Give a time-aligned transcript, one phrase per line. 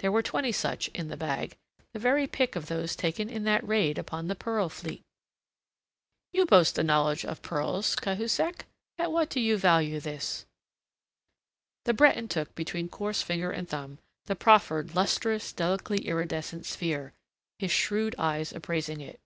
[0.00, 1.56] There were twenty such in the bag,
[1.94, 5.00] the very pick of those taken in that raid upon the pearl fleet.
[6.34, 8.66] "You boast a knowledge of pearls, Cahusac.
[8.98, 10.44] At what do you value this?"
[11.86, 17.14] The Breton took between coarse finger and thumb the proffered lustrous, delicately iridescent sphere,
[17.58, 19.18] his shrewd eyes appraising it.